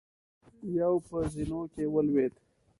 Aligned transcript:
يو 0.79 0.93
په 1.07 1.17
زينو 1.33 1.61
کې 1.73 1.83
ولوېد. 1.93 2.33